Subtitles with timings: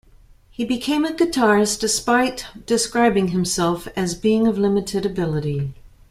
[0.49, 5.75] He became a guitarist despite describing himself as being of "limited ability".